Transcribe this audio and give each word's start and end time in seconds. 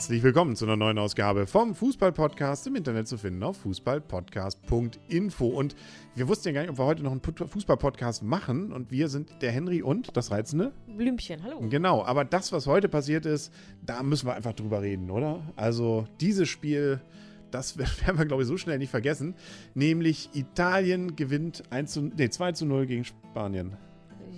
Herzlich 0.00 0.22
willkommen 0.22 0.56
zu 0.56 0.64
einer 0.64 0.78
neuen 0.78 0.96
Ausgabe 0.96 1.46
vom 1.46 1.74
Fußball-Podcast 1.74 2.66
im 2.66 2.74
Internet 2.74 3.06
zu 3.06 3.18
finden 3.18 3.42
auf 3.42 3.58
fußballpodcast.info. 3.58 5.46
Und 5.46 5.76
wir 6.14 6.26
wussten 6.26 6.48
ja 6.48 6.54
gar 6.54 6.62
nicht, 6.62 6.70
ob 6.70 6.78
wir 6.78 6.86
heute 6.86 7.02
noch 7.02 7.10
einen 7.10 7.20
Fußball-Podcast 7.20 8.22
machen. 8.22 8.72
Und 8.72 8.90
wir 8.90 9.10
sind 9.10 9.42
der 9.42 9.52
Henry 9.52 9.82
und 9.82 10.16
das 10.16 10.30
Reizende 10.30 10.72
Blümchen. 10.96 11.42
Hallo. 11.42 11.60
Genau, 11.68 12.02
aber 12.02 12.24
das, 12.24 12.50
was 12.50 12.66
heute 12.66 12.88
passiert 12.88 13.26
ist, 13.26 13.52
da 13.84 14.02
müssen 14.02 14.26
wir 14.26 14.32
einfach 14.32 14.54
drüber 14.54 14.80
reden, 14.80 15.10
oder? 15.10 15.42
Also 15.54 16.06
dieses 16.18 16.48
Spiel, 16.48 17.02
das 17.50 17.76
werden 18.06 18.18
wir, 18.18 18.24
glaube 18.24 18.44
ich, 18.44 18.48
so 18.48 18.56
schnell 18.56 18.78
nicht 18.78 18.90
vergessen. 18.90 19.34
Nämlich 19.74 20.30
Italien 20.32 21.14
gewinnt 21.14 21.64
1 21.68 21.92
zu, 21.92 22.00
nee, 22.04 22.30
2 22.30 22.52
zu 22.52 22.64
0 22.64 22.86
gegen 22.86 23.04
Spanien. 23.04 23.76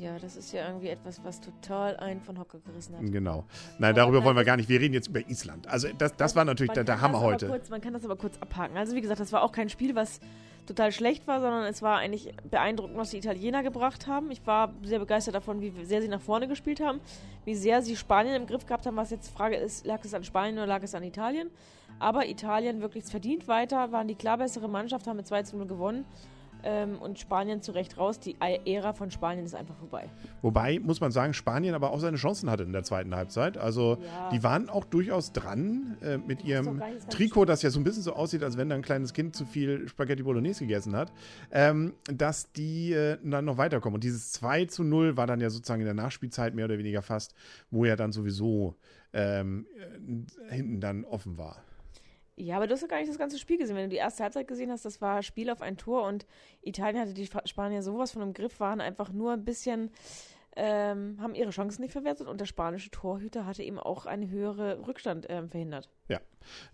Ja, 0.00 0.18
das 0.18 0.36
ist 0.36 0.52
ja 0.52 0.66
irgendwie 0.66 0.88
etwas, 0.88 1.22
was 1.24 1.40
total 1.40 1.96
einen 1.96 2.20
von 2.20 2.38
Hocker 2.38 2.58
gerissen 2.60 2.96
hat. 2.96 3.02
Genau. 3.02 3.44
Nein, 3.78 3.94
darüber 3.94 4.24
wollen 4.24 4.36
wir 4.36 4.44
gar 4.44 4.56
nicht. 4.56 4.68
Wir 4.68 4.80
reden 4.80 4.94
jetzt 4.94 5.08
über 5.08 5.28
Island. 5.28 5.66
Also 5.68 5.88
das, 5.98 6.16
das 6.16 6.34
war 6.36 6.44
natürlich 6.44 6.72
der, 6.72 6.84
der 6.84 7.00
Hammer 7.00 7.20
heute. 7.20 7.48
Kurz, 7.48 7.68
man 7.68 7.80
kann 7.80 7.92
das 7.92 8.04
aber 8.04 8.16
kurz 8.16 8.38
abhaken. 8.40 8.76
Also 8.76 8.94
wie 8.94 9.00
gesagt, 9.00 9.20
das 9.20 9.32
war 9.32 9.42
auch 9.42 9.52
kein 9.52 9.68
Spiel, 9.68 9.94
was 9.94 10.20
total 10.66 10.92
schlecht 10.92 11.26
war, 11.26 11.40
sondern 11.40 11.64
es 11.64 11.82
war 11.82 11.98
eigentlich 11.98 12.32
beeindruckend, 12.48 12.96
was 12.96 13.10
die 13.10 13.18
Italiener 13.18 13.62
gebracht 13.62 14.06
haben. 14.06 14.30
Ich 14.30 14.46
war 14.46 14.72
sehr 14.82 14.98
begeistert 14.98 15.34
davon, 15.34 15.60
wie 15.60 15.72
sehr 15.84 16.00
sie 16.00 16.08
nach 16.08 16.20
vorne 16.20 16.48
gespielt 16.48 16.80
haben, 16.80 17.00
wie 17.44 17.54
sehr 17.54 17.82
sie 17.82 17.96
Spanien 17.96 18.34
im 18.34 18.46
Griff 18.46 18.66
gehabt 18.66 18.86
haben. 18.86 18.96
Was 18.96 19.10
jetzt 19.10 19.32
Frage 19.32 19.56
ist, 19.56 19.84
lag 19.84 20.04
es 20.04 20.14
an 20.14 20.24
Spanien 20.24 20.56
oder 20.56 20.66
lag 20.66 20.82
es 20.82 20.94
an 20.94 21.02
Italien? 21.02 21.50
Aber 21.98 22.26
Italien 22.26 22.80
wirklich 22.80 23.04
verdient 23.04 23.48
weiter, 23.48 23.92
waren 23.92 24.08
die 24.08 24.14
klar 24.14 24.38
bessere 24.38 24.68
Mannschaft, 24.68 25.06
haben 25.06 25.16
mit 25.16 25.26
2 25.26 25.42
zu 25.42 25.56
0 25.56 25.66
gewonnen. 25.66 26.04
Ähm, 26.64 26.98
und 27.00 27.18
Spanien 27.18 27.60
zu 27.62 27.72
Recht 27.72 27.98
raus. 27.98 28.20
Die 28.20 28.36
Ära 28.40 28.92
von 28.92 29.10
Spanien 29.10 29.44
ist 29.44 29.54
einfach 29.54 29.76
vorbei. 29.76 30.08
Wobei, 30.42 30.78
muss 30.80 31.00
man 31.00 31.10
sagen, 31.10 31.34
Spanien 31.34 31.74
aber 31.74 31.90
auch 31.90 31.98
seine 32.00 32.16
Chancen 32.16 32.50
hatte 32.50 32.62
in 32.62 32.72
der 32.72 32.84
zweiten 32.84 33.14
Halbzeit. 33.14 33.58
Also 33.58 33.98
Ja. 34.04 34.30
die 34.30 34.42
waren 34.42 34.68
auch 34.68 34.84
durchaus 34.84 35.32
dran 35.32 35.96
äh, 36.02 36.18
mit 36.18 36.44
ihrem 36.44 36.82
Trikot, 37.10 37.44
das 37.46 37.62
ja 37.62 37.70
so 37.70 37.80
ein 37.80 37.84
bisschen 37.84 38.02
so 38.02 38.12
aussieht, 38.12 38.42
als 38.42 38.56
wenn 38.56 38.68
da 38.68 38.74
ein 38.74 38.82
kleines 38.82 39.12
Kind 39.12 39.34
zu 39.34 39.44
viel 39.44 39.88
Spaghetti 39.88 40.22
Bolognese 40.22 40.60
gegessen 40.60 40.94
hat, 40.96 41.12
ähm, 41.50 41.94
dass 42.04 42.52
die 42.52 42.92
äh, 42.92 43.18
dann 43.22 43.44
noch 43.44 43.58
weiterkommen. 43.58 43.94
Und 43.94 44.04
dieses 44.04 44.32
2 44.32 44.66
zu 44.66 44.84
0 44.84 45.16
war 45.16 45.26
dann 45.26 45.40
ja 45.40 45.50
sozusagen 45.50 45.80
in 45.80 45.86
der 45.86 45.94
Nachspielzeit 45.94 46.54
mehr 46.54 46.66
oder 46.66 46.78
weniger 46.78 47.02
fast, 47.02 47.34
wo 47.70 47.84
ja 47.84 47.96
dann 47.96 48.12
sowieso 48.12 48.76
ähm, 49.12 49.66
äh, 50.48 50.54
hinten 50.54 50.80
dann 50.80 51.04
offen 51.04 51.36
war. 51.38 51.62
Ja, 52.36 52.56
aber 52.56 52.66
du 52.66 52.72
hast 52.72 52.80
ja 52.80 52.86
gar 52.88 52.98
nicht 52.98 53.10
das 53.10 53.18
ganze 53.18 53.38
Spiel 53.38 53.58
gesehen. 53.58 53.76
Wenn 53.76 53.84
du 53.84 53.90
die 53.90 53.96
erste 53.96 54.22
Halbzeit 54.22 54.48
gesehen 54.48 54.70
hast, 54.70 54.84
das 54.84 55.00
war 55.00 55.22
Spiel 55.22 55.50
auf 55.50 55.60
ein 55.60 55.76
Tor 55.76 56.04
und 56.06 56.26
Italien 56.62 57.00
hatte 57.00 57.12
die 57.12 57.26
Spa- 57.26 57.46
Spanier 57.46 57.82
sowas 57.82 58.12
von 58.12 58.22
im 58.22 58.32
Griff, 58.32 58.58
waren 58.58 58.80
einfach 58.80 59.12
nur 59.12 59.32
ein 59.32 59.44
bisschen, 59.44 59.90
ähm, 60.56 61.18
haben 61.20 61.34
ihre 61.34 61.50
Chancen 61.50 61.82
nicht 61.82 61.92
verwertet 61.92 62.28
und 62.28 62.40
der 62.40 62.46
spanische 62.46 62.90
Torhüter 62.90 63.44
hatte 63.44 63.62
eben 63.62 63.78
auch 63.78 64.06
einen 64.06 64.30
höheren 64.30 64.82
Rückstand 64.82 65.26
ähm, 65.28 65.50
verhindert. 65.50 65.90
Ja. 66.08 66.20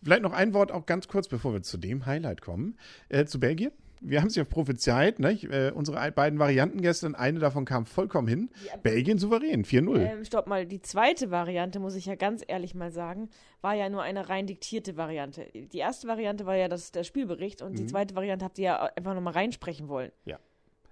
Vielleicht 0.02 0.22
noch 0.22 0.32
ein 0.32 0.54
Wort 0.54 0.70
auch 0.70 0.86
ganz 0.86 1.08
kurz, 1.08 1.26
bevor 1.28 1.52
wir 1.52 1.62
zu 1.62 1.76
dem 1.76 2.06
Highlight 2.06 2.40
kommen, 2.40 2.78
äh, 3.08 3.24
zu 3.24 3.40
Belgien. 3.40 3.72
Wir 4.00 4.20
haben 4.20 4.28
es 4.28 4.36
ja 4.36 4.44
prophezeit, 4.44 5.18
ne? 5.18 5.32
äh, 5.32 5.72
unsere 5.72 6.10
beiden 6.12 6.38
Varianten 6.38 6.80
gestern, 6.80 7.14
eine 7.14 7.38
davon 7.38 7.64
kam 7.64 7.86
vollkommen 7.86 8.28
hin. 8.28 8.50
Belgien 8.82 9.18
souverän, 9.18 9.64
4-0. 9.64 9.98
Ähm, 9.98 10.24
stopp 10.24 10.46
mal, 10.46 10.66
die 10.66 10.80
zweite 10.80 11.30
Variante, 11.30 11.80
muss 11.80 11.94
ich 11.94 12.06
ja 12.06 12.14
ganz 12.14 12.42
ehrlich 12.46 12.74
mal 12.74 12.92
sagen, 12.92 13.28
war 13.60 13.74
ja 13.74 13.88
nur 13.88 14.02
eine 14.02 14.28
rein 14.28 14.46
diktierte 14.46 14.96
Variante. 14.96 15.46
Die 15.54 15.78
erste 15.78 16.08
Variante 16.08 16.46
war 16.46 16.56
ja 16.56 16.68
das, 16.68 16.92
der 16.92 17.04
Spielbericht 17.04 17.62
und 17.62 17.78
die 17.78 17.86
zweite 17.86 18.14
Variante 18.14 18.44
habt 18.44 18.58
ihr 18.58 18.64
ja 18.64 18.82
einfach 18.96 19.14
nochmal 19.14 19.34
reinsprechen 19.34 19.88
wollen. 19.88 20.12
Ja. 20.24 20.38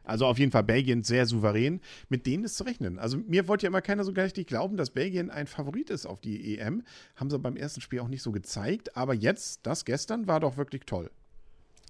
Also 0.07 0.27
auf 0.27 0.39
jeden 0.39 0.53
Fall 0.53 0.63
Belgien 0.63 1.03
sehr 1.03 1.27
souverän. 1.27 1.81
Mit 2.09 2.27
denen 2.27 2.45
ist 2.45 2.57
zu 2.57 2.65
rechnen. 2.65 2.99
Also 2.99 3.19
mir 3.19 3.49
wollte 3.49 3.65
ja 3.67 3.69
immer 3.69 3.83
keiner 3.83 4.05
so 4.05 4.13
richtig 4.13 4.47
glauben, 4.47 4.77
dass 4.77 4.91
Belgien 4.91 5.31
ein 5.31 5.49
Favorit 5.49 5.91
ist 5.91 6.07
auf 6.07 6.21
die 6.21 6.57
EM. 6.57 6.85
Haben 7.17 7.29
sie 7.29 7.39
beim 7.39 7.57
ersten 7.57 7.81
Spiel 7.81 8.01
auch 8.01 8.09
nicht 8.09 8.23
so 8.23 8.31
gezeigt. 8.31 8.97
Aber 8.97 9.15
jetzt, 9.15 9.67
das 9.67 9.85
gestern, 9.85 10.29
war 10.29 10.41
doch 10.41 10.57
wirklich 10.57 10.85
toll. 10.87 11.11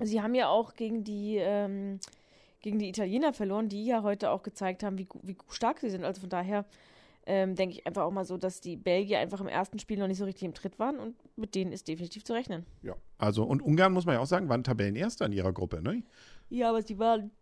Sie 0.03 0.21
haben 0.23 0.35
ja 0.35 0.49
auch 0.49 0.75
gegen 0.75 1.05
die, 1.05 1.37
ähm, 1.37 2.01
gegen 2.61 2.79
die 2.79 2.89
Italiener 2.89 3.33
verloren, 3.33 3.69
die 3.69 3.85
ja 3.87 4.03
heute 4.03 4.31
auch 4.31 4.43
gezeigt 4.43 4.83
haben, 4.83 4.99
wie, 4.99 5.09
wie 5.23 5.37
stark 5.49 5.81
sie 5.81 5.91
sind. 5.91 6.05
Also 6.05 6.21
von 6.21 6.31
daher 6.31 6.65
ähm, 7.27 7.55
denke 7.57 7.75
ich 7.75 7.87
einfach 7.87 8.03
auch 8.03 8.13
mal 8.13 8.25
so, 8.25 8.37
dass 8.37 8.61
die 8.61 8.77
Belgier 8.77 9.19
einfach 9.19 9.41
im 9.41 9.49
ersten 9.49 9.79
Spiel 9.79 9.99
noch 9.99 10.07
nicht 10.07 10.19
so 10.19 10.25
richtig 10.25 10.45
im 10.45 10.55
Tritt 10.55 10.79
waren 10.79 10.99
und 10.99 11.17
mit 11.37 11.55
denen 11.55 11.73
ist 11.73 11.89
definitiv 11.89 12.25
zu 12.25 12.33
rechnen. 12.33 12.65
Ja. 12.83 12.95
Also, 13.19 13.43
und 13.45 13.63
Ungarn, 13.63 13.93
muss 13.93 14.07
man 14.07 14.15
ja 14.15 14.21
auch 14.21 14.27
sagen, 14.27 14.49
waren 14.49 14.63
Tabellenerster 14.63 15.27
in 15.27 15.33
ihrer 15.33 15.53
Gruppe, 15.53 15.83
ne? 15.83 16.03
Ja, 16.49 16.69
aber 16.69 16.83
sie 16.83 16.99
waren 16.99 17.33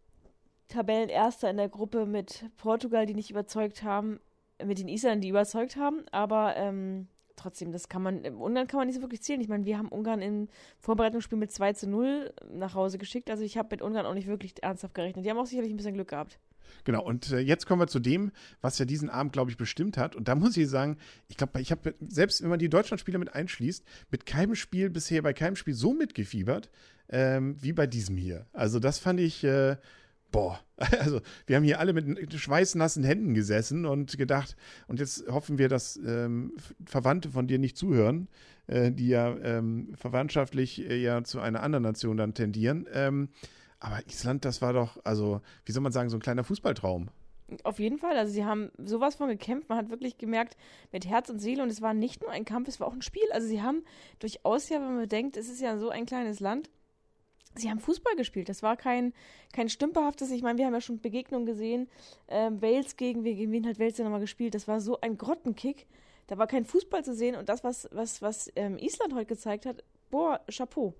Tabellenerster 0.68 1.50
in 1.50 1.58
der 1.58 1.68
Gruppe 1.68 2.06
mit 2.06 2.46
Portugal, 2.56 3.04
die 3.04 3.14
nicht 3.14 3.30
überzeugt 3.30 3.82
haben, 3.82 4.20
mit 4.64 4.78
den 4.78 4.88
Isländern, 4.88 5.20
die 5.20 5.28
überzeugt 5.28 5.76
haben, 5.76 6.04
aber 6.12 6.56
ähm, 6.56 7.08
trotzdem, 7.36 7.72
das 7.72 7.88
kann 7.88 8.02
man, 8.02 8.24
Ungarn 8.24 8.66
kann 8.66 8.78
man 8.78 8.86
nicht 8.86 8.96
so 8.96 9.02
wirklich 9.02 9.22
zählen. 9.22 9.40
Ich 9.40 9.48
meine, 9.48 9.64
wir 9.64 9.78
haben 9.78 9.88
Ungarn 9.88 10.22
im 10.22 10.48
Vorbereitungsspiel 10.80 11.38
mit 11.38 11.52
2 11.52 11.72
zu 11.74 11.88
0 11.88 12.32
nach 12.52 12.74
Hause 12.74 12.98
geschickt, 12.98 13.30
also 13.30 13.42
ich 13.42 13.58
habe 13.58 13.68
mit 13.72 13.82
Ungarn 13.82 14.06
auch 14.06 14.14
nicht 14.14 14.26
wirklich 14.26 14.62
ernsthaft 14.62 14.94
gerechnet. 14.94 15.24
Die 15.24 15.30
haben 15.30 15.38
auch 15.38 15.46
sicherlich 15.46 15.72
ein 15.72 15.76
bisschen 15.76 15.94
Glück 15.94 16.08
gehabt. 16.08 16.38
Genau, 16.84 17.02
und 17.02 17.30
äh, 17.30 17.38
jetzt 17.38 17.66
kommen 17.66 17.80
wir 17.80 17.86
zu 17.86 18.00
dem, 18.00 18.32
was 18.60 18.78
ja 18.78 18.84
diesen 18.84 19.10
Abend, 19.10 19.32
glaube 19.32 19.50
ich, 19.50 19.56
bestimmt 19.56 19.96
hat. 19.96 20.16
Und 20.16 20.28
da 20.28 20.34
muss 20.34 20.56
ich 20.56 20.68
sagen, 20.68 20.98
ich 21.28 21.36
glaube, 21.36 21.60
ich 21.60 21.70
habe, 21.70 21.94
selbst 22.00 22.42
wenn 22.42 22.50
man 22.50 22.58
die 22.58 22.68
Deutschlandspiele 22.68 23.18
mit 23.18 23.34
einschließt, 23.34 23.84
mit 24.10 24.26
keinem 24.26 24.54
Spiel 24.54 24.90
bisher, 24.90 25.22
bei 25.22 25.32
keinem 25.32 25.56
Spiel 25.56 25.74
so 25.74 25.94
mitgefiebert, 25.94 26.70
ähm, 27.08 27.56
wie 27.60 27.72
bei 27.72 27.86
diesem 27.86 28.16
hier. 28.16 28.46
Also 28.52 28.80
das 28.80 28.98
fand 28.98 29.20
ich, 29.20 29.44
äh, 29.44 29.76
boah, 30.34 30.58
also 30.76 31.20
wir 31.46 31.54
haben 31.54 31.62
hier 31.62 31.78
alle 31.78 31.92
mit 31.92 32.34
schweißnassen 32.34 33.04
Händen 33.04 33.34
gesessen 33.34 33.86
und 33.86 34.18
gedacht, 34.18 34.56
und 34.88 34.98
jetzt 34.98 35.28
hoffen 35.28 35.58
wir, 35.58 35.68
dass 35.68 35.96
ähm, 35.96 36.56
Verwandte 36.84 37.30
von 37.30 37.46
dir 37.46 37.60
nicht 37.60 37.76
zuhören, 37.76 38.26
äh, 38.66 38.90
die 38.90 39.06
ja 39.06 39.36
ähm, 39.38 39.94
verwandtschaftlich 39.94 40.90
äh, 40.90 41.00
ja 41.00 41.22
zu 41.22 41.38
einer 41.38 41.62
anderen 41.62 41.84
Nation 41.84 42.16
dann 42.16 42.34
tendieren. 42.34 42.88
Ähm, 42.92 43.28
aber 43.78 44.00
Island, 44.08 44.44
das 44.44 44.60
war 44.60 44.72
doch, 44.72 44.98
also, 45.04 45.40
wie 45.66 45.72
soll 45.72 45.82
man 45.82 45.92
sagen, 45.92 46.10
so 46.10 46.16
ein 46.16 46.22
kleiner 46.22 46.42
Fußballtraum. 46.42 47.10
Auf 47.62 47.78
jeden 47.78 47.98
Fall, 47.98 48.16
also 48.16 48.32
sie 48.32 48.44
haben 48.44 48.72
sowas 48.78 49.14
von 49.14 49.28
gekämpft, 49.28 49.68
man 49.68 49.78
hat 49.78 49.90
wirklich 49.90 50.18
gemerkt, 50.18 50.56
mit 50.90 51.06
Herz 51.06 51.28
und 51.28 51.38
Seele 51.38 51.62
und 51.62 51.68
es 51.68 51.80
war 51.80 51.94
nicht 51.94 52.22
nur 52.22 52.30
ein 52.32 52.44
Kampf, 52.44 52.66
es 52.66 52.80
war 52.80 52.88
auch 52.88 52.94
ein 52.94 53.02
Spiel. 53.02 53.30
Also 53.32 53.46
sie 53.46 53.62
haben 53.62 53.84
durchaus 54.18 54.68
ja, 54.68 54.80
wenn 54.80 54.96
man 54.96 55.08
denkt, 55.08 55.36
es 55.36 55.48
ist 55.48 55.60
ja 55.60 55.78
so 55.78 55.90
ein 55.90 56.06
kleines 56.06 56.40
Land, 56.40 56.70
sie 57.56 57.70
haben 57.70 57.80
Fußball 57.80 58.16
gespielt. 58.16 58.48
Das 58.48 58.62
war 58.62 58.76
kein, 58.76 59.12
kein 59.52 59.68
stümperhaftes, 59.68 60.30
ich 60.30 60.42
meine, 60.42 60.58
wir 60.58 60.66
haben 60.66 60.74
ja 60.74 60.80
schon 60.80 61.00
Begegnungen 61.00 61.46
gesehen, 61.46 61.88
ähm, 62.28 62.60
Wales 62.62 62.96
gegen, 62.96 63.22
gegen 63.22 63.52
wen 63.52 63.66
hat 63.66 63.78
Wales 63.78 63.94
denn 63.94 64.04
nochmal 64.04 64.20
gespielt? 64.20 64.54
Das 64.54 64.68
war 64.68 64.80
so 64.80 65.00
ein 65.00 65.16
Grottenkick, 65.18 65.86
da 66.26 66.38
war 66.38 66.46
kein 66.46 66.64
Fußball 66.64 67.04
zu 67.04 67.14
sehen 67.14 67.36
und 67.36 67.48
das, 67.48 67.64
was, 67.64 67.88
was, 67.92 68.22
was 68.22 68.50
ähm, 68.56 68.78
Island 68.78 69.14
heute 69.14 69.26
gezeigt 69.26 69.66
hat, 69.66 69.84
boah, 70.10 70.40
Chapeau. 70.50 70.94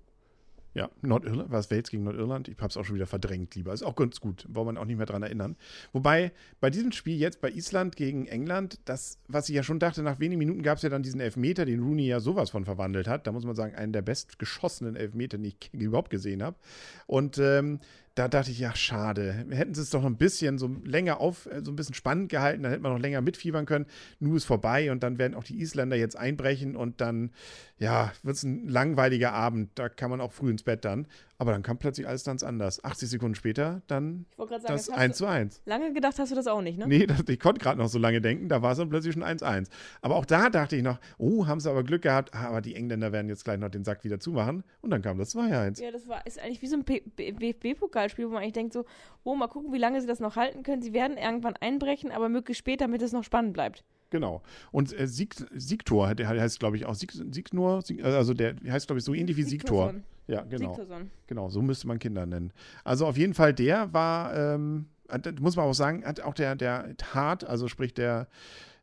Ja, 0.75 0.89
Nordirland, 1.01 1.49
war 1.51 1.59
es 1.59 1.71
Wales 1.71 1.89
gegen 1.89 2.03
Nordirland? 2.03 2.49
Ich 2.49 2.57
habe 2.57 2.67
es 2.67 2.75
auch 2.75 2.83
schon 2.83 2.95
wieder 2.95 3.07
verdrängt, 3.07 3.55
lieber. 3.55 3.73
Ist 3.73 3.81
auch 3.81 3.95
ganz 3.95 4.19
gut, 4.19 4.45
braucht 4.49 4.65
man 4.65 4.77
auch 4.77 4.83
nicht 4.83 4.97
mehr 4.97 5.05
dran 5.05 5.23
erinnern. 5.23 5.55
Wobei, 5.93 6.33
bei 6.59 6.69
diesem 6.69 6.91
Spiel 6.91 7.17
jetzt 7.17 7.39
bei 7.39 7.49
Island 7.49 7.95
gegen 7.95 8.27
England, 8.27 8.79
das, 8.83 9.17
was 9.29 9.47
ich 9.47 9.55
ja 9.55 9.63
schon 9.63 9.79
dachte, 9.79 10.03
nach 10.03 10.19
wenigen 10.19 10.39
Minuten 10.39 10.63
gab 10.63 10.75
es 10.75 10.83
ja 10.83 10.89
dann 10.89 11.01
diesen 11.01 11.21
Elfmeter, 11.21 11.63
den 11.63 11.79
Rooney 11.79 12.07
ja 12.07 12.19
sowas 12.19 12.49
von 12.49 12.65
verwandelt 12.65 13.07
hat. 13.07 13.25
Da 13.25 13.31
muss 13.31 13.45
man 13.45 13.55
sagen, 13.55 13.73
einen 13.73 13.93
der 13.93 14.01
bestgeschossenen 14.01 14.97
Elfmeter, 14.97 15.37
den 15.37 15.45
ich 15.45 15.73
überhaupt 15.73 16.09
gesehen 16.09 16.43
habe. 16.43 16.57
Und 17.07 17.37
ähm, 17.37 17.79
da 18.15 18.29
dachte 18.29 18.49
ich, 18.49 18.59
ja, 18.59 18.73
schade. 18.73 19.45
Hätten 19.49 19.73
sie 19.73 19.81
es 19.81 19.89
doch 19.89 20.01
noch 20.01 20.09
ein 20.09 20.17
bisschen 20.17 20.57
so 20.57 20.73
länger 20.85 21.19
auf, 21.19 21.47
äh, 21.47 21.61
so 21.63 21.71
ein 21.71 21.75
bisschen 21.75 21.95
spannend 21.95 22.29
gehalten, 22.29 22.63
dann 22.63 22.71
hätte 22.71 22.81
man 22.81 22.93
noch 22.93 22.99
länger 22.99 23.21
mitfiebern 23.21 23.65
können. 23.65 23.85
Nu 24.19 24.35
ist 24.37 24.45
vorbei 24.45 24.89
und 24.91 25.03
dann 25.03 25.17
werden 25.17 25.35
auch 25.35 25.43
die 25.43 25.59
Isländer 25.59 25.97
jetzt 25.97 26.15
einbrechen 26.17 26.77
und 26.77 27.01
dann, 27.01 27.31
ja, 27.77 28.13
wird 28.23 28.37
es 28.37 28.43
ein 28.43 28.69
langweiliger 28.69 29.33
Abend. 29.33 29.71
Da 29.75 29.89
kann 29.89 30.09
man 30.09 30.21
auch 30.21 30.31
früh 30.31 30.49
ins 30.49 30.63
Bett 30.63 30.85
dann. 30.85 31.07
Aber 31.37 31.51
dann 31.51 31.63
kam 31.63 31.77
plötzlich 31.77 32.07
alles 32.07 32.23
ganz 32.23 32.43
anders. 32.43 32.83
80 32.83 33.09
Sekunden 33.09 33.35
später 33.35 33.81
dann 33.87 34.25
sagen, 34.37 34.49
das 34.49 34.69
hast 34.69 34.89
1 34.89 35.17
du, 35.17 35.25
zu 35.25 35.29
1. 35.29 35.61
lange 35.65 35.91
gedacht 35.91 36.17
hast 36.17 36.31
du 36.31 36.35
das 36.35 36.47
auch 36.47 36.61
nicht, 36.61 36.77
ne? 36.77 36.87
Nee, 36.87 37.05
das, 37.05 37.23
ich 37.27 37.39
konnte 37.39 37.59
gerade 37.59 37.77
noch 37.77 37.89
so 37.89 37.99
lange 37.99 38.21
denken, 38.21 38.47
da 38.47 38.61
war 38.61 38.71
es 38.71 38.77
dann 38.77 38.89
plötzlich 38.89 39.13
schon 39.13 39.23
1-1. 39.23 39.67
Aber 40.01 40.15
auch 40.15 40.25
da 40.25 40.49
dachte 40.49 40.75
ich 40.77 40.83
noch, 40.83 40.99
oh, 41.17 41.45
haben 41.47 41.59
sie 41.59 41.69
aber 41.69 41.83
Glück 41.83 42.03
gehabt, 42.03 42.33
ah, 42.33 42.47
aber 42.47 42.61
die 42.61 42.75
Engländer 42.75 43.11
werden 43.11 43.27
jetzt 43.27 43.43
gleich 43.43 43.59
noch 43.59 43.69
den 43.69 43.83
Sack 43.83 44.03
wieder 44.03 44.19
zumachen. 44.19 44.63
Und 44.81 44.91
dann 44.91 45.01
kam 45.01 45.17
das 45.17 45.35
2-1. 45.35 45.81
Ja, 45.81 45.91
das 45.91 46.07
war, 46.07 46.25
ist 46.25 46.39
eigentlich 46.39 46.61
wie 46.61 46.67
so 46.67 46.77
ein 46.77 46.85
WFB-Pokalspiel, 46.85 48.27
wo 48.27 48.33
man 48.33 48.41
eigentlich 48.41 48.53
denkt 48.53 48.73
so, 48.73 48.85
oh, 49.23 49.35
mal 49.35 49.47
gucken, 49.47 49.73
wie 49.73 49.77
lange 49.77 49.99
sie 49.99 50.07
das 50.07 50.19
noch 50.19 50.37
halten 50.37 50.63
können. 50.63 50.81
Sie 50.81 50.93
werden 50.93 51.17
irgendwann 51.17 51.55
einbrechen, 51.59 52.11
aber 52.11 52.29
möglichst 52.29 52.59
spät, 52.59 52.79
damit 52.79 53.01
es 53.01 53.11
noch 53.11 53.23
spannend 53.23 53.53
bleibt. 53.53 53.83
Genau. 54.09 54.41
Und 54.71 54.97
äh, 54.97 55.07
Sieg, 55.07 55.35
Siegtor, 55.53 56.15
der 56.15 56.29
heißt, 56.29 56.59
glaube 56.59 56.77
ich, 56.77 56.85
auch 56.85 56.95
Sieg, 56.95 57.11
Siegnor, 57.11 57.81
Sieg, 57.81 58.03
also 58.03 58.33
der 58.33 58.55
heißt, 58.65 58.87
glaube 58.87 58.99
ich, 58.99 59.05
so 59.05 59.13
ähnlich 59.13 59.35
wie 59.35 59.43
Siegtor. 59.43 59.87
Sigtorsson. 59.87 60.14
Ja, 60.27 60.41
genau. 60.41 60.73
Sigtorsson. 60.73 61.11
Genau, 61.27 61.49
so 61.49 61.61
müsste 61.61 61.87
man 61.87 61.99
Kinder 61.99 62.25
nennen. 62.25 62.51
Also 62.83 63.05
auf 63.05 63.17
jeden 63.17 63.33
Fall, 63.33 63.53
der 63.53 63.93
war, 63.93 64.35
ähm, 64.35 64.87
muss 65.39 65.55
man 65.55 65.65
auch 65.65 65.73
sagen, 65.73 66.05
hat 66.05 66.21
auch 66.21 66.33
der, 66.33 66.55
der 66.55 66.95
Hart, 67.13 67.43
also 67.43 67.67
sprich 67.67 67.93
der, 67.93 68.27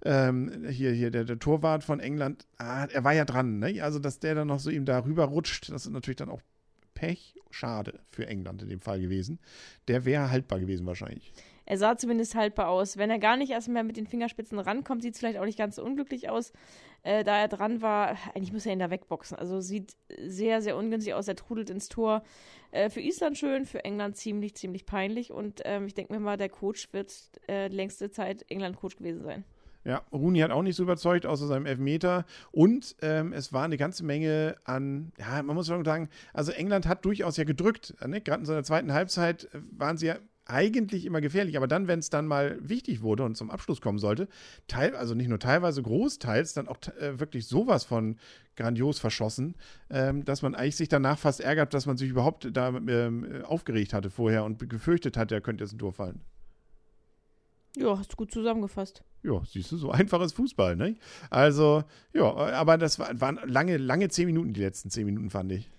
ähm, 0.04 0.66
hier, 0.68 0.92
hier, 0.92 1.10
der, 1.10 1.24
der 1.24 1.38
Torwart 1.38 1.84
von 1.84 2.00
England, 2.00 2.46
ah, 2.58 2.86
er 2.86 3.04
war 3.04 3.12
ja 3.12 3.24
dran, 3.24 3.58
ne? 3.58 3.80
Also, 3.82 3.98
dass 3.98 4.18
der 4.18 4.34
dann 4.34 4.48
noch 4.48 4.60
so 4.60 4.70
ihm 4.70 4.84
da 4.84 5.04
rüber 5.04 5.24
rutscht, 5.24 5.70
das 5.70 5.86
ist 5.86 5.92
natürlich 5.92 6.16
dann 6.16 6.28
auch 6.28 6.42
Pech, 6.94 7.34
schade 7.50 8.00
für 8.10 8.26
England 8.26 8.62
in 8.62 8.68
dem 8.68 8.80
Fall 8.80 9.00
gewesen. 9.00 9.38
Der 9.88 10.04
wäre 10.04 10.30
haltbar 10.30 10.60
gewesen 10.60 10.86
wahrscheinlich. 10.86 11.32
Er 11.64 11.78
sah 11.78 11.96
zumindest 11.96 12.34
haltbar 12.34 12.68
aus. 12.68 12.96
Wenn 12.96 13.10
er 13.10 13.18
gar 13.18 13.36
nicht 13.36 13.50
erst 13.50 13.68
mehr 13.68 13.84
mit 13.84 13.96
den 13.96 14.06
Fingerspitzen 14.06 14.58
rankommt, 14.58 15.02
sieht 15.02 15.14
es 15.14 15.20
vielleicht 15.20 15.38
auch 15.38 15.44
nicht 15.44 15.58
ganz 15.58 15.76
so 15.76 15.84
unglücklich 15.84 16.28
aus. 16.28 16.52
Äh, 17.02 17.24
da 17.24 17.38
er 17.38 17.48
dran 17.48 17.82
war, 17.82 18.16
eigentlich 18.34 18.52
muss 18.52 18.66
er 18.66 18.72
ihn 18.72 18.78
da 18.78 18.90
wegboxen. 18.90 19.36
Also 19.36 19.60
sieht 19.60 19.96
sehr, 20.18 20.62
sehr 20.62 20.76
ungünstig 20.76 21.14
aus. 21.14 21.28
Er 21.28 21.36
trudelt 21.36 21.70
ins 21.70 21.88
Tor. 21.88 22.22
Äh, 22.70 22.90
für 22.90 23.00
Island 23.00 23.38
schön, 23.38 23.66
für 23.66 23.84
England 23.84 24.16
ziemlich, 24.16 24.54
ziemlich 24.54 24.86
peinlich. 24.86 25.32
Und 25.32 25.62
ähm, 25.64 25.86
ich 25.86 25.94
denke 25.94 26.12
mir 26.12 26.20
mal, 26.20 26.36
der 26.36 26.48
Coach 26.48 26.88
wird 26.92 27.12
äh, 27.48 27.68
längste 27.68 28.10
Zeit 28.10 28.44
England-Coach 28.48 28.96
gewesen 28.96 29.22
sein. 29.22 29.44
Ja, 29.84 30.02
Rooney 30.12 30.38
hat 30.38 30.52
auch 30.52 30.62
nicht 30.62 30.76
so 30.76 30.84
überzeugt, 30.84 31.26
außer 31.26 31.48
seinem 31.48 31.66
Elfmeter. 31.66 32.24
Und 32.52 32.94
ähm, 33.02 33.32
es 33.32 33.52
war 33.52 33.64
eine 33.64 33.76
ganze 33.76 34.04
Menge 34.04 34.56
an, 34.64 35.10
ja, 35.18 35.42
man 35.42 35.56
muss 35.56 35.66
schon 35.66 35.84
sagen, 35.84 36.08
also 36.32 36.52
England 36.52 36.86
hat 36.86 37.04
durchaus 37.04 37.36
ja 37.36 37.42
gedrückt. 37.42 37.94
Ne? 38.06 38.20
Gerade 38.20 38.40
in 38.40 38.46
seiner 38.46 38.62
zweiten 38.62 38.92
Halbzeit 38.92 39.48
waren 39.52 39.96
sie 39.96 40.06
ja 40.06 40.18
eigentlich 40.44 41.06
immer 41.06 41.20
gefährlich, 41.20 41.56
aber 41.56 41.68
dann, 41.68 41.88
wenn 41.88 42.00
es 42.00 42.10
dann 42.10 42.26
mal 42.26 42.58
wichtig 42.60 43.02
wurde 43.02 43.24
und 43.24 43.36
zum 43.36 43.50
Abschluss 43.50 43.80
kommen 43.80 43.98
sollte, 43.98 44.28
teil, 44.66 44.96
also 44.96 45.14
nicht 45.14 45.28
nur 45.28 45.38
teilweise, 45.38 45.82
großteils 45.82 46.54
dann 46.54 46.68
auch 46.68 46.78
äh, 47.00 47.20
wirklich 47.20 47.46
sowas 47.46 47.84
von 47.84 48.16
grandios 48.56 48.98
verschossen, 48.98 49.54
ähm, 49.90 50.24
dass 50.24 50.42
man 50.42 50.54
eigentlich 50.54 50.76
sich 50.76 50.88
danach 50.88 51.18
fast 51.18 51.40
ärgert, 51.40 51.74
dass 51.74 51.86
man 51.86 51.96
sich 51.96 52.10
überhaupt 52.10 52.48
da 52.52 52.68
ähm, 52.68 53.42
aufgeregt 53.44 53.92
hatte 53.92 54.10
vorher 54.10 54.44
und 54.44 54.68
gefürchtet 54.68 55.16
hat, 55.16 55.32
er 55.32 55.40
könnte 55.40 55.64
jetzt 55.64 55.72
ein 55.72 55.78
Tor 55.78 55.92
fallen. 55.92 56.20
Ja, 57.76 57.98
hast 57.98 58.12
du 58.12 58.16
gut 58.16 58.30
zusammengefasst. 58.30 59.02
Ja, 59.22 59.40
siehst 59.46 59.72
du, 59.72 59.76
so 59.78 59.90
einfaches 59.90 60.34
Fußball, 60.34 60.76
ne? 60.76 60.96
Also, 61.30 61.84
ja, 62.12 62.34
aber 62.34 62.76
das 62.76 62.98
war, 62.98 63.18
waren 63.18 63.40
lange, 63.46 63.78
lange 63.78 64.08
zehn 64.08 64.26
Minuten, 64.26 64.52
die 64.52 64.60
letzten 64.60 64.90
zehn 64.90 65.06
Minuten, 65.06 65.30
fand 65.30 65.52
ich 65.52 65.70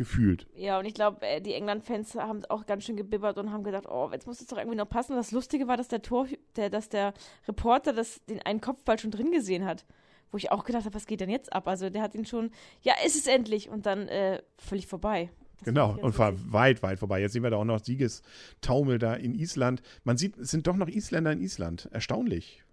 gefühlt. 0.00 0.46
Ja, 0.56 0.78
und 0.78 0.86
ich 0.86 0.94
glaube, 0.94 1.26
äh, 1.26 1.42
die 1.42 1.52
England-Fans 1.52 2.14
haben 2.14 2.42
auch 2.46 2.64
ganz 2.64 2.84
schön 2.84 2.96
gebibbert 2.96 3.36
und 3.36 3.52
haben 3.52 3.64
gedacht, 3.64 3.84
oh, 3.86 4.08
jetzt 4.10 4.26
muss 4.26 4.40
es 4.40 4.46
doch 4.46 4.56
irgendwie 4.56 4.78
noch 4.78 4.88
passen. 4.88 5.14
Das 5.14 5.30
Lustige 5.30 5.68
war, 5.68 5.76
dass 5.76 5.88
der 5.88 6.00
Tor, 6.00 6.26
der, 6.56 6.70
dass 6.70 6.88
der 6.88 7.12
Reporter 7.46 7.92
das, 7.92 8.24
den 8.24 8.40
einen 8.40 8.62
Kopfball 8.62 8.98
schon 8.98 9.10
drin 9.10 9.30
gesehen 9.30 9.66
hat. 9.66 9.84
Wo 10.30 10.38
ich 10.38 10.50
auch 10.52 10.64
gedacht 10.64 10.86
habe, 10.86 10.94
was 10.94 11.04
geht 11.04 11.20
denn 11.20 11.28
jetzt 11.28 11.52
ab? 11.52 11.68
Also 11.68 11.90
der 11.90 12.00
hat 12.00 12.14
ihn 12.14 12.24
schon, 12.24 12.50
ja, 12.80 12.94
ist 13.04 13.14
es 13.14 13.26
endlich 13.26 13.68
und 13.68 13.84
dann 13.84 14.08
äh, 14.08 14.40
völlig 14.56 14.86
vorbei. 14.86 15.28
Das 15.58 15.66
genau, 15.66 15.98
und 16.00 16.18
war 16.18 16.32
weit, 16.50 16.82
weit 16.82 16.98
vorbei. 16.98 17.20
Jetzt 17.20 17.34
sehen 17.34 17.42
wir 17.42 17.50
da 17.50 17.58
auch 17.58 17.64
noch 17.66 17.84
Siegestaumel 17.84 18.98
da 18.98 19.12
in 19.12 19.34
Island. 19.34 19.82
Man 20.04 20.16
sieht, 20.16 20.38
es 20.38 20.50
sind 20.50 20.66
doch 20.66 20.76
noch 20.76 20.88
Isländer 20.88 21.32
in 21.32 21.42
Island. 21.42 21.90
Erstaunlich. 21.92 22.64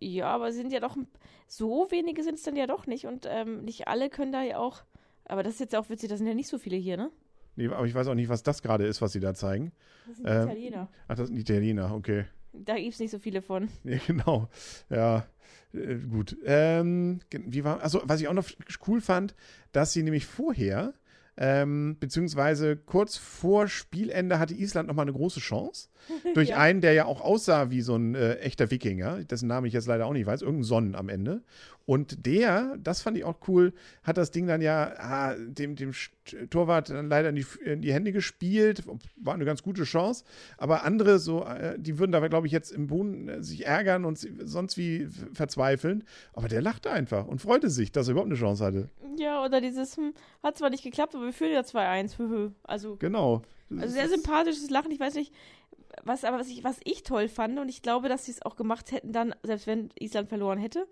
Ja, 0.00 0.26
aber 0.34 0.50
sind 0.50 0.72
ja 0.72 0.80
doch, 0.80 0.96
so 1.46 1.86
wenige 1.90 2.24
sind 2.24 2.34
es 2.34 2.42
dann 2.42 2.56
ja 2.56 2.66
doch 2.66 2.88
nicht 2.88 3.06
und 3.06 3.28
ähm, 3.30 3.62
nicht 3.64 3.86
alle 3.86 4.10
können 4.10 4.32
da 4.32 4.42
ja 4.42 4.58
auch 4.58 4.82
aber 5.26 5.42
das 5.42 5.54
ist 5.54 5.60
jetzt 5.60 5.76
auch 5.76 5.88
witzig, 5.88 6.08
das 6.08 6.18
sind 6.18 6.26
ja 6.26 6.34
nicht 6.34 6.48
so 6.48 6.58
viele 6.58 6.76
hier, 6.76 6.96
ne? 6.96 7.10
Nee, 7.56 7.68
aber 7.68 7.86
ich 7.86 7.94
weiß 7.94 8.08
auch 8.08 8.14
nicht, 8.14 8.28
was 8.28 8.42
das 8.42 8.62
gerade 8.62 8.86
ist, 8.86 9.00
was 9.00 9.12
sie 9.12 9.20
da 9.20 9.34
zeigen. 9.34 9.72
Das 10.06 10.16
sind 10.16 10.26
ähm, 10.26 10.42
Italiener. 10.48 10.88
Ach, 11.08 11.16
das 11.16 11.28
sind 11.28 11.36
Italiener, 11.38 11.94
okay. 11.94 12.24
Da 12.52 12.76
gibt 12.76 12.94
es 12.94 13.00
nicht 13.00 13.10
so 13.10 13.18
viele 13.18 13.42
von. 13.42 13.68
Nee, 13.84 14.00
genau. 14.06 14.48
Ja, 14.90 15.26
äh, 15.72 15.96
gut. 15.96 16.36
Ähm, 16.44 17.20
wie 17.30 17.64
war, 17.64 17.82
also, 17.82 18.02
was 18.04 18.20
ich 18.20 18.28
auch 18.28 18.34
noch 18.34 18.48
cool 18.86 19.00
fand, 19.00 19.34
dass 19.72 19.92
sie 19.92 20.02
nämlich 20.02 20.26
vorher 20.26 20.94
ähm, 21.36 21.96
beziehungsweise 21.98 22.76
kurz 22.76 23.16
vor 23.16 23.66
Spielende 23.66 24.38
hatte 24.38 24.54
Island 24.54 24.88
nochmal 24.88 25.04
eine 25.04 25.12
große 25.12 25.40
Chance. 25.40 25.88
Durch 26.34 26.50
ja. 26.50 26.58
einen, 26.58 26.80
der 26.80 26.92
ja 26.92 27.06
auch 27.06 27.20
aussah 27.20 27.70
wie 27.70 27.80
so 27.80 27.96
ein 27.96 28.14
äh, 28.14 28.36
echter 28.36 28.70
Wikinger, 28.70 29.24
dessen 29.24 29.48
Name 29.48 29.66
ich 29.66 29.74
jetzt 29.74 29.86
leider 29.86 30.06
auch 30.06 30.12
nicht 30.12 30.26
weiß, 30.26 30.42
irgendein 30.42 30.64
Sonnen 30.64 30.94
am 30.94 31.08
Ende. 31.08 31.42
Und 31.86 32.24
der, 32.26 32.76
das 32.78 33.02
fand 33.02 33.18
ich 33.18 33.24
auch 33.24 33.36
cool, 33.46 33.74
hat 34.02 34.16
das 34.16 34.30
Ding 34.30 34.46
dann 34.46 34.62
ja 34.62 34.94
ah, 34.98 35.34
dem, 35.36 35.76
dem 35.76 35.92
Torwart 36.48 36.88
dann 36.88 37.08
leider 37.08 37.28
in 37.28 37.36
die, 37.36 37.46
in 37.62 37.82
die, 37.82 37.92
Hände 37.92 38.12
gespielt. 38.12 38.82
War 39.16 39.34
eine 39.34 39.44
ganz 39.44 39.62
gute 39.62 39.84
Chance. 39.84 40.24
Aber 40.56 40.84
andere, 40.84 41.18
so, 41.18 41.44
äh, 41.44 41.78
die 41.78 41.98
würden 41.98 42.12
da, 42.12 42.26
glaube 42.26 42.46
ich, 42.46 42.52
jetzt 42.52 42.70
im 42.70 42.86
Boden 42.86 43.28
äh, 43.28 43.42
sich 43.42 43.66
ärgern 43.66 44.06
und 44.06 44.18
sonst 44.44 44.78
wie 44.78 45.08
verzweifeln. 45.34 46.04
Aber 46.32 46.48
der 46.48 46.62
lachte 46.62 46.90
einfach 46.90 47.26
und 47.26 47.40
freute 47.40 47.68
sich, 47.68 47.92
dass 47.92 48.08
er 48.08 48.12
überhaupt 48.12 48.30
eine 48.30 48.38
Chance 48.38 48.64
hatte. 48.64 48.88
Ja, 49.18 49.44
oder 49.44 49.60
dieses, 49.60 49.96
hm, 49.98 50.14
hat 50.42 50.56
zwar 50.56 50.70
nicht 50.70 50.84
geklappt, 50.84 51.14
aber 51.14 51.26
wir 51.26 51.32
führen 51.32 51.52
ja 51.52 51.60
2-1. 51.60 52.52
Also, 52.62 52.96
genau. 52.96 53.42
Also 53.70 53.94
sehr 53.94 54.08
sympathisches 54.08 54.70
Lachen. 54.70 54.90
Ich 54.90 55.00
weiß 55.00 55.14
nicht, 55.14 55.32
was 56.02 56.24
aber 56.24 56.38
was 56.38 56.48
ich, 56.48 56.64
was 56.64 56.80
ich 56.84 57.02
toll 57.02 57.28
fand 57.28 57.58
und 57.58 57.68
ich 57.68 57.82
glaube, 57.82 58.08
dass 58.08 58.24
sie 58.24 58.32
es 58.32 58.42
auch 58.42 58.56
gemacht 58.56 58.92
hätten 58.92 59.12
dann, 59.12 59.34
selbst 59.42 59.66
wenn 59.66 59.90
Island 59.98 60.28
verloren 60.28 60.58
hätte, 60.58 60.86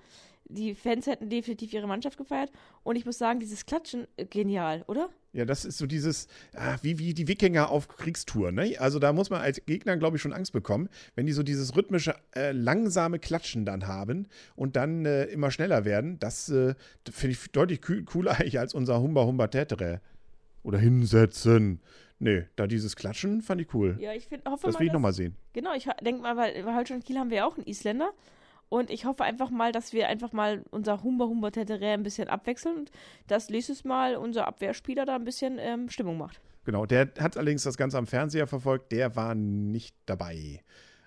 die 0.55 0.75
Fans 0.75 1.07
hätten 1.07 1.29
definitiv 1.31 1.73
ihre 1.73 1.87
Mannschaft 1.87 2.19
gefeiert. 2.19 2.51
Und 2.83 2.97
ich 2.97 3.07
muss 3.07 3.19
sagen, 3.19 3.41
dieses 3.41 3.67
Klatschen, 3.67 4.07
äh, 4.17 4.25
genial, 4.25 4.85
oder? 4.87 5.09
Ja, 5.33 5.47
das 5.47 5.65
ist 5.65 5.79
so 5.79 5.87
dieses, 5.87 6.29
ah, 6.55 6.77
wie, 6.83 6.99
wie 6.99 7.15
die 7.15 7.27
Wikinger 7.27 7.71
auf 7.71 7.89
Kriegstour. 7.89 8.53
Ne? 8.53 8.77
Also 8.79 8.99
da 8.99 9.13
muss 9.13 9.31
man 9.31 9.41
als 9.41 9.65
Gegner, 9.65 9.97
glaube 9.97 10.17
ich, 10.17 10.23
schon 10.23 10.33
Angst 10.33 10.53
bekommen, 10.53 10.89
wenn 11.15 11.27
die 11.27 11.33
so 11.33 11.43
dieses 11.43 11.75
rhythmische, 11.75 12.15
äh, 12.35 12.53
langsame 12.53 13.19
Klatschen 13.19 13.65
dann 13.65 13.87
haben 13.87 14.29
und 14.57 14.77
dann 14.77 15.07
äh, 15.07 15.25
immer 15.25 15.51
schneller 15.51 15.85
werden. 15.85 16.19
Das 16.19 16.51
äh, 16.51 16.75
finde 17.11 17.33
ich 17.33 17.51
deutlich 17.53 17.81
cooler 18.07 18.33
eigentlich 18.39 18.59
als 18.59 18.75
unser 18.75 19.01
Humba 19.01 19.25
Humba 19.25 19.47
Tetere. 19.47 20.01
Oder 20.63 20.79
hinsetzen. 20.79 21.81
Nee, 22.23 22.45
da 22.55 22.69
dieses 22.69 22.95
Klatschen 22.95 23.43
fand 23.43 23.61
ich 23.61 23.75
cool. 23.75 23.97
Ja, 23.99 24.13
ich 24.13 24.27
find, 24.29 24.45
hoffe 24.49 24.69
Das 24.69 24.79
will 24.79 24.87
ich 24.87 24.93
nochmal 24.93 25.13
sehen. 25.13 25.35
Genau, 25.55 25.75
ich 25.75 25.89
denke 26.03 26.23
mal, 26.23 26.37
weil 26.37 26.63
bei 26.63 26.73
Holstein 26.73 27.03
Kiel 27.03 27.19
haben 27.19 27.31
wir 27.31 27.39
ja 27.39 27.47
auch 27.47 27.57
einen 27.57 27.67
Isländer. 27.67 28.13
Und 28.73 28.89
ich 28.89 29.05
hoffe 29.05 29.23
einfach 29.23 29.51
mal, 29.51 29.71
dass 29.71 29.93
wir 29.93 30.09
einfach 30.09 30.33
mal 30.33 30.65
unser 30.71 31.03
Humber 31.03 31.27
Humber 31.29 31.53
Tetere 31.53 31.89
ein 31.89 32.03
bisschen 32.03 32.29
abwechseln 32.29 32.79
und 32.79 32.91
dass 33.27 33.51
nächstes 33.51 33.85
Mal 33.85 34.17
unser 34.17 34.49
Abwehrspieler 34.49 35.05
da 35.05 35.15
ein 35.17 35.25
bisschen 35.25 35.59
ähm, 35.59 35.91
Stimmung 35.91 36.17
macht. 36.17 36.41
Genau, 36.65 36.87
der 36.87 37.11
hat 37.19 37.37
allerdings 37.37 37.65
das 37.65 37.77
Ganze 37.77 37.99
am 37.99 38.07
Fernseher 38.07 38.47
verfolgt, 38.47 38.91
der 38.91 39.15
war 39.15 39.35
nicht 39.35 39.95
dabei. 40.07 40.63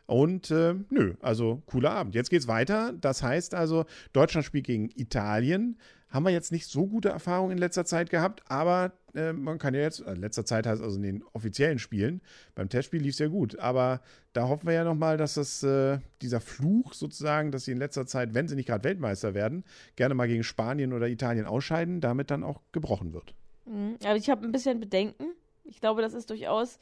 Und 0.07 0.51
äh, 0.51 0.75
nö, 0.89 1.15
also 1.21 1.63
cooler 1.65 1.91
Abend. 1.91 2.15
Jetzt 2.15 2.29
geht's 2.29 2.47
weiter. 2.47 2.93
Das 2.93 3.23
heißt 3.23 3.55
also, 3.55 3.85
Deutschland 4.13 4.45
spielt 4.45 4.65
gegen 4.65 4.89
Italien. 4.95 5.77
Haben 6.09 6.25
wir 6.25 6.31
jetzt 6.31 6.51
nicht 6.51 6.67
so 6.67 6.87
gute 6.87 7.09
Erfahrungen 7.09 7.51
in 7.51 7.57
letzter 7.57 7.83
Zeit 7.83 8.09
gehabt, 8.09 8.43
aber 8.47 8.93
äh, 9.15 9.33
man 9.33 9.57
kann 9.57 9.73
ja 9.73 9.81
jetzt, 9.81 9.99
in 9.99 10.07
äh, 10.07 10.13
letzter 10.13 10.45
Zeit 10.45 10.67
heißt 10.67 10.81
also 10.81 10.97
in 10.97 11.03
den 11.03 11.23
offiziellen 11.33 11.79
Spielen, 11.79 12.21
beim 12.53 12.69
Testspiel 12.69 13.01
lief 13.01 13.13
es 13.13 13.19
ja 13.19 13.27
gut, 13.27 13.57
aber 13.59 14.01
da 14.33 14.47
hoffen 14.47 14.67
wir 14.67 14.73
ja 14.73 14.83
nochmal, 14.83 15.17
dass 15.17 15.33
das, 15.33 15.63
äh, 15.63 15.99
dieser 16.21 16.41
Fluch 16.41 16.93
sozusagen, 16.93 17.51
dass 17.51 17.65
sie 17.65 17.71
in 17.71 17.77
letzter 17.77 18.05
Zeit, 18.05 18.33
wenn 18.33 18.47
sie 18.47 18.55
nicht 18.55 18.67
gerade 18.67 18.83
Weltmeister 18.83 19.33
werden, 19.33 19.63
gerne 19.95 20.13
mal 20.13 20.27
gegen 20.27 20.43
Spanien 20.43 20.93
oder 20.93 21.07
Italien 21.07 21.45
ausscheiden, 21.45 22.01
damit 22.01 22.31
dann 22.31 22.43
auch 22.43 22.61
gebrochen 22.71 23.13
wird. 23.13 23.33
Mhm, 23.65 23.97
aber 24.03 24.15
ich 24.15 24.29
habe 24.29 24.45
ein 24.45 24.51
bisschen 24.51 24.79
Bedenken. 24.79 25.25
Ich 25.63 25.81
glaube, 25.81 26.01
das 26.01 26.13
ist 26.13 26.29
durchaus, 26.29 26.79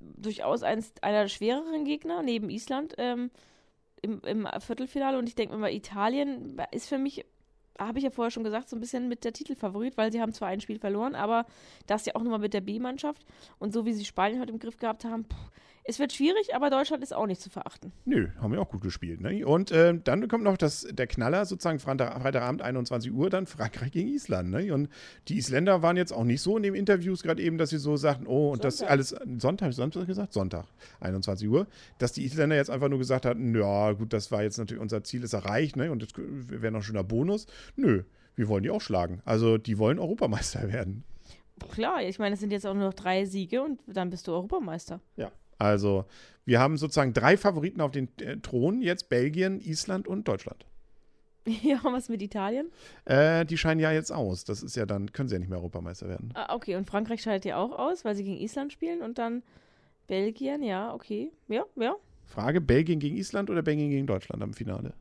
durchaus 0.00 0.62
eins, 0.62 0.92
einer 1.02 1.22
der 1.22 1.28
schwereren 1.28 1.84
Gegner 1.84 2.22
neben 2.22 2.50
Island 2.50 2.94
ähm, 2.98 3.30
im, 4.02 4.20
im 4.22 4.48
Viertelfinale 4.60 5.18
und 5.18 5.28
ich 5.28 5.34
denke 5.34 5.54
mir 5.54 5.60
mal, 5.60 5.72
Italien 5.72 6.60
ist 6.72 6.88
für 6.88 6.98
mich 6.98 7.24
habe 7.78 7.98
ich 7.98 8.04
ja 8.04 8.10
vorher 8.10 8.30
schon 8.30 8.44
gesagt, 8.44 8.68
so 8.68 8.76
ein 8.76 8.80
bisschen 8.80 9.08
mit 9.08 9.24
der 9.24 9.32
Titelfavorit, 9.32 9.96
weil 9.96 10.12
sie 10.12 10.20
haben 10.20 10.32
zwar 10.32 10.48
ein 10.48 10.60
Spiel 10.60 10.78
verloren, 10.78 11.14
aber 11.14 11.44
das 11.86 12.06
ja 12.06 12.14
auch 12.14 12.22
nochmal 12.22 12.38
mit 12.38 12.54
der 12.54 12.60
B-Mannschaft. 12.60 13.24
Und 13.58 13.72
so 13.72 13.84
wie 13.84 13.92
sie 13.92 14.04
Spanien 14.04 14.40
heute 14.40 14.52
im 14.52 14.58
Griff 14.58 14.78
gehabt 14.78 15.04
haben, 15.04 15.24
pff, 15.24 15.50
es 15.88 15.98
wird 15.98 16.12
schwierig, 16.12 16.54
aber 16.54 16.70
Deutschland 16.70 17.02
ist 17.02 17.14
auch 17.14 17.26
nicht 17.26 17.40
zu 17.40 17.50
verachten. 17.50 17.92
Nö, 18.04 18.28
haben 18.40 18.52
wir 18.52 18.60
auch 18.60 18.68
gut 18.68 18.82
gespielt. 18.82 19.20
Ne? 19.20 19.46
Und 19.46 19.70
äh, 19.70 19.98
dann 20.02 20.26
kommt 20.28 20.44
noch 20.44 20.56
das, 20.56 20.86
der 20.90 21.06
Knaller, 21.06 21.44
sozusagen 21.46 21.78
Freitag, 21.78 22.20
Freitagabend 22.20 22.62
21 22.62 23.12
Uhr, 23.12 23.30
dann 23.30 23.46
Frankreich 23.46 23.92
gegen 23.92 24.08
Island. 24.08 24.50
Ne? 24.50 24.72
Und 24.72 24.88
die 25.28 25.38
Isländer 25.38 25.82
waren 25.82 25.96
jetzt 25.96 26.12
auch 26.12 26.24
nicht 26.24 26.42
so 26.42 26.56
in 26.56 26.64
den 26.64 26.74
Interviews 26.74 27.22
gerade 27.22 27.42
eben, 27.42 27.58
dass 27.58 27.70
sie 27.70 27.78
so 27.78 27.96
sagten, 27.96 28.26
oh, 28.26 28.50
und 28.50 28.62
Sonntag. 28.62 28.78
das 28.78 28.82
alles, 28.82 29.16
Sonntag, 29.38 29.72
Sonntag 29.72 30.06
gesagt? 30.06 30.32
Sonntag, 30.32 30.66
21 31.00 31.48
Uhr, 31.48 31.66
dass 31.98 32.12
die 32.12 32.24
Isländer 32.24 32.56
jetzt 32.56 32.70
einfach 32.70 32.88
nur 32.88 32.98
gesagt 32.98 33.24
hatten, 33.24 33.54
ja 33.54 33.92
gut, 33.92 34.12
das 34.12 34.30
war 34.32 34.42
jetzt 34.42 34.58
natürlich, 34.58 34.82
unser 34.82 35.04
Ziel 35.04 35.22
ist 35.22 35.32
erreicht, 35.32 35.76
ne? 35.76 35.92
und 35.92 36.02
das 36.02 36.10
wäre 36.16 36.72
noch 36.72 36.80
ein 36.80 36.84
schöner 36.84 37.04
Bonus. 37.04 37.46
Nö, 37.76 38.02
wir 38.34 38.48
wollen 38.48 38.64
die 38.64 38.70
auch 38.70 38.80
schlagen. 38.80 39.22
Also 39.24 39.56
die 39.56 39.78
wollen 39.78 39.98
Europameister 39.98 40.68
werden. 40.72 41.04
Klar, 41.72 42.02
ich 42.02 42.18
meine, 42.18 42.34
es 42.34 42.40
sind 42.40 42.52
jetzt 42.52 42.66
auch 42.66 42.74
nur 42.74 42.84
noch 42.84 42.94
drei 42.94 43.24
Siege 43.24 43.62
und 43.62 43.80
dann 43.86 44.10
bist 44.10 44.28
du 44.28 44.32
Europameister. 44.32 45.00
Ja, 45.16 45.32
also, 45.58 46.04
wir 46.44 46.60
haben 46.60 46.76
sozusagen 46.76 47.12
drei 47.12 47.36
Favoriten 47.36 47.80
auf 47.80 47.90
den 47.90 48.08
äh, 48.20 48.36
Thron, 48.38 48.82
jetzt 48.82 49.08
Belgien, 49.08 49.60
Island 49.60 50.08
und 50.08 50.28
Deutschland. 50.28 50.64
Ja, 51.62 51.78
was 51.84 52.08
mit 52.08 52.22
Italien? 52.22 52.72
Äh, 53.04 53.46
die 53.46 53.56
scheinen 53.56 53.80
ja 53.80 53.92
jetzt 53.92 54.10
aus. 54.10 54.42
Das 54.44 54.64
ist 54.64 54.74
ja 54.74 54.84
dann, 54.84 55.12
können 55.12 55.28
sie 55.28 55.36
ja 55.36 55.38
nicht 55.38 55.48
mehr 55.48 55.58
Europameister 55.58 56.08
werden. 56.08 56.30
Ah, 56.34 56.54
okay, 56.54 56.74
und 56.74 56.88
Frankreich 56.88 57.22
scheidet 57.22 57.44
ja 57.44 57.56
auch 57.56 57.70
aus, 57.78 58.04
weil 58.04 58.16
sie 58.16 58.24
gegen 58.24 58.38
Island 58.38 58.72
spielen 58.72 59.00
und 59.00 59.18
dann 59.18 59.44
Belgien, 60.08 60.62
ja, 60.64 60.92
okay. 60.92 61.30
Ja, 61.46 61.64
ja. 61.76 61.94
Frage: 62.26 62.60
Belgien 62.60 62.98
gegen 62.98 63.16
Island 63.16 63.50
oder 63.50 63.62
Belgien 63.62 63.90
gegen 63.90 64.06
Deutschland 64.06 64.42
am 64.42 64.54
Finale? 64.54 64.92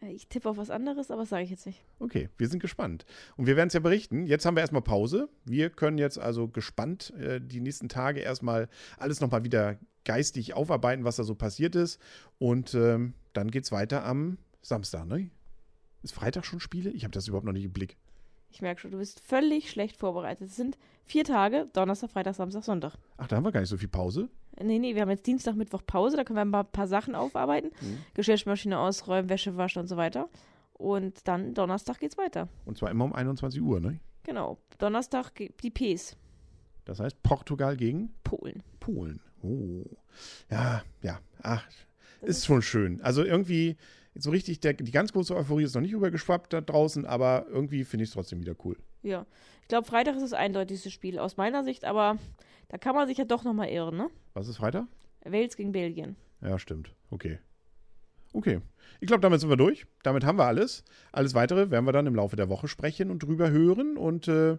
Äh, 0.00 0.12
ich 0.12 0.28
tippe 0.28 0.48
auf 0.48 0.56
was 0.56 0.70
anderes, 0.70 1.10
aber 1.10 1.22
das 1.22 1.30
sage 1.30 1.44
ich 1.44 1.50
jetzt 1.50 1.66
nicht. 1.66 1.82
Okay, 1.98 2.28
wir 2.36 2.48
sind 2.48 2.60
gespannt. 2.60 3.04
Und 3.36 3.46
wir 3.46 3.56
werden 3.56 3.68
es 3.68 3.74
ja 3.74 3.80
berichten. 3.80 4.26
Jetzt 4.26 4.44
haben 4.46 4.56
wir 4.56 4.60
erstmal 4.60 4.82
Pause. 4.82 5.28
Wir 5.44 5.70
können 5.70 5.98
jetzt 5.98 6.18
also 6.18 6.48
gespannt 6.48 7.12
äh, 7.18 7.40
die 7.40 7.60
nächsten 7.60 7.88
Tage 7.88 8.20
erstmal 8.20 8.68
alles 8.98 9.20
nochmal 9.20 9.44
wieder 9.44 9.78
geistig 10.04 10.54
aufarbeiten, 10.54 11.04
was 11.04 11.16
da 11.16 11.24
so 11.24 11.34
passiert 11.34 11.74
ist. 11.74 12.00
Und 12.38 12.74
ähm, 12.74 13.14
dann 13.32 13.50
geht 13.50 13.64
es 13.64 13.72
weiter 13.72 14.04
am 14.04 14.38
Samstag, 14.62 15.06
ne? 15.06 15.30
Ist 16.02 16.14
Freitag 16.14 16.46
schon 16.46 16.60
Spiele? 16.60 16.90
Ich 16.90 17.04
habe 17.04 17.12
das 17.12 17.26
überhaupt 17.26 17.46
noch 17.46 17.52
nicht 17.52 17.64
im 17.64 17.72
Blick. 17.72 17.96
Ich 18.50 18.62
merke 18.62 18.80
schon, 18.80 18.90
du 18.90 18.98
bist 18.98 19.20
völlig 19.20 19.70
schlecht 19.70 19.96
vorbereitet. 19.96 20.48
Es 20.48 20.56
sind 20.56 20.78
vier 21.04 21.24
Tage, 21.24 21.68
Donnerstag, 21.72 22.10
Freitag, 22.10 22.34
Samstag, 22.34 22.64
Sonntag. 22.64 22.94
Ach, 23.16 23.26
da 23.26 23.36
haben 23.36 23.44
wir 23.44 23.52
gar 23.52 23.60
nicht 23.60 23.68
so 23.68 23.76
viel 23.76 23.88
Pause. 23.88 24.28
Nee, 24.60 24.78
nee, 24.78 24.94
wir 24.94 25.02
haben 25.02 25.10
jetzt 25.10 25.26
Dienstag, 25.26 25.54
Mittwoch 25.54 25.82
Pause, 25.86 26.16
da 26.16 26.24
können 26.24 26.36
wir 26.36 26.44
ein 26.44 26.50
paar, 26.50 26.64
paar 26.64 26.88
Sachen 26.88 27.14
aufarbeiten. 27.14 27.70
Mhm. 27.80 27.98
Geschirrmaschine 28.14 28.78
ausräumen, 28.78 29.28
Wäsche 29.30 29.56
waschen 29.56 29.80
und 29.80 29.86
so 29.86 29.96
weiter. 29.96 30.28
Und 30.72 31.26
dann 31.28 31.54
Donnerstag 31.54 32.00
geht's 32.00 32.18
weiter. 32.18 32.48
Und 32.64 32.78
zwar 32.78 32.90
immer 32.90 33.04
um 33.04 33.12
21 33.12 33.60
Uhr, 33.60 33.80
ne? 33.80 34.00
Genau. 34.24 34.58
Donnerstag 34.78 35.32
die 35.62 35.70
Ps. 35.70 36.16
Das 36.84 37.00
heißt 37.00 37.22
Portugal 37.22 37.76
gegen 37.76 38.14
Polen. 38.24 38.62
Polen. 38.80 39.20
Oh. 39.42 39.84
Ja, 40.50 40.82
ja. 41.02 41.20
Ach, 41.42 41.64
ist 42.22 42.46
schon 42.46 42.62
schön. 42.62 43.00
Also 43.02 43.24
irgendwie, 43.24 43.76
so 44.14 44.30
richtig, 44.30 44.60
der, 44.60 44.74
die 44.74 44.90
ganz 44.90 45.12
große 45.12 45.34
Euphorie 45.34 45.64
ist 45.64 45.74
noch 45.74 45.82
nicht 45.82 45.92
übergeschwappt 45.92 46.52
da 46.52 46.60
draußen, 46.60 47.06
aber 47.06 47.46
irgendwie 47.48 47.84
finde 47.84 48.04
ich 48.04 48.10
es 48.10 48.14
trotzdem 48.14 48.40
wieder 48.40 48.54
cool. 48.64 48.76
Ja. 49.02 49.26
Ich 49.62 49.68
glaube, 49.68 49.86
Freitag 49.86 50.16
ist 50.16 50.22
das 50.22 50.32
eindeutigste 50.32 50.90
Spiel 50.90 51.18
aus 51.18 51.36
meiner 51.36 51.62
Sicht, 51.62 51.84
aber 51.84 52.18
da 52.68 52.78
kann 52.78 52.94
man 52.94 53.06
sich 53.06 53.18
ja 53.18 53.24
doch 53.24 53.44
nochmal 53.44 53.68
irren, 53.68 53.96
ne? 53.96 54.10
Was 54.34 54.48
ist 54.48 54.56
Freitag? 54.56 54.86
Wales 55.24 55.56
gegen 55.56 55.72
Belgien. 55.72 56.16
Ja, 56.40 56.58
stimmt. 56.58 56.94
Okay. 57.10 57.38
Okay. 58.32 58.60
Ich 59.00 59.06
glaube, 59.06 59.20
damit 59.20 59.40
sind 59.40 59.50
wir 59.50 59.56
durch. 59.56 59.86
Damit 60.02 60.24
haben 60.24 60.38
wir 60.38 60.44
alles. 60.44 60.84
Alles 61.12 61.34
weitere 61.34 61.70
werden 61.70 61.84
wir 61.84 61.92
dann 61.92 62.06
im 62.06 62.14
Laufe 62.14 62.36
der 62.36 62.48
Woche 62.48 62.68
sprechen 62.68 63.10
und 63.10 63.22
drüber 63.22 63.50
hören. 63.50 63.96
Und 63.96 64.28
äh, 64.28 64.58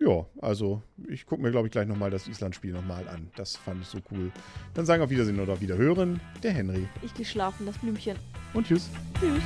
ja, 0.00 0.26
also 0.40 0.82
ich 1.08 1.26
gucke 1.26 1.42
mir, 1.42 1.50
glaube 1.50 1.68
ich, 1.68 1.72
gleich 1.72 1.86
nochmal 1.86 2.10
das 2.10 2.26
Island-Spiel 2.26 2.72
nochmal 2.72 3.06
an. 3.08 3.30
Das 3.36 3.56
fand 3.56 3.82
ich 3.82 3.88
so 3.88 3.98
cool. 4.10 4.32
Dann 4.74 4.86
sagen 4.86 5.02
auf 5.02 5.10
Wiedersehen 5.10 5.38
oder 5.38 5.52
auf 5.52 5.60
Wiederhören 5.60 6.20
der 6.42 6.52
Henry. 6.52 6.88
Ich 7.02 7.12
gehe 7.14 7.26
schlafen, 7.26 7.66
das 7.66 7.76
Blümchen. 7.78 8.16
Und 8.54 8.66
tschüss. 8.66 8.88
Tschüss. 9.20 9.42